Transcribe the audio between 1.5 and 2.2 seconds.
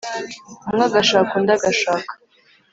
agashaka